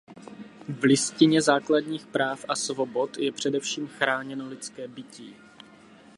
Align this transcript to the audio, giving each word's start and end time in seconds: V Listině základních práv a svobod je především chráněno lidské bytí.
V 0.69 0.83
Listině 0.83 1.41
základních 1.41 2.05
práv 2.05 2.45
a 2.47 2.55
svobod 2.55 3.17
je 3.17 3.31
především 3.31 3.87
chráněno 3.87 4.47
lidské 4.49 4.87
bytí. 4.87 5.35